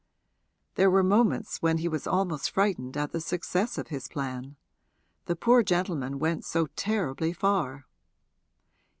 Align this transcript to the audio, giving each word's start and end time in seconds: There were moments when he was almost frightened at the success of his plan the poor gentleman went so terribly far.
There 0.73 0.89
were 0.89 1.03
moments 1.03 1.61
when 1.61 1.77
he 1.77 1.87
was 1.87 2.07
almost 2.07 2.49
frightened 2.49 2.97
at 2.97 3.11
the 3.11 3.21
success 3.21 3.77
of 3.77 3.89
his 3.89 4.07
plan 4.07 4.55
the 5.25 5.35
poor 5.35 5.61
gentleman 5.61 6.17
went 6.17 6.43
so 6.43 6.65
terribly 6.75 7.33
far. 7.33 7.85